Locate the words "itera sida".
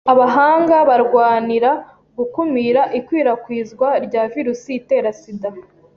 4.79-5.49